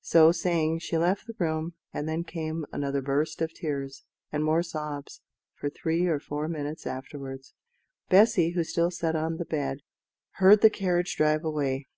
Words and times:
So 0.00 0.32
saying, 0.32 0.78
she 0.78 0.96
left 0.96 1.26
the 1.26 1.34
room, 1.38 1.74
and 1.92 2.08
then 2.08 2.24
came 2.24 2.64
another 2.72 3.02
burst 3.02 3.42
of 3.42 3.52
tears, 3.52 4.02
and 4.32 4.42
more 4.42 4.62
sobs, 4.62 5.20
for 5.56 5.68
three 5.68 6.06
or 6.06 6.18
four 6.18 6.48
minutes 6.48 6.86
afterwards. 6.86 7.52
Bessy, 8.08 8.52
who 8.52 8.64
still 8.64 8.90
sat 8.90 9.14
on 9.14 9.36
the 9.36 9.44
bed, 9.44 9.80
heard 10.40 10.62
the 10.62 10.70
carriage 10.70 11.16
drive 11.16 11.44
away. 11.44 11.86